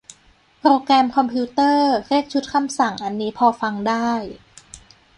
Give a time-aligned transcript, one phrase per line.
[0.59, 4.11] โปรแกรมคอมพิวเตอร์ เรียกชุดคำสั่ง อันนี้พอฟังได้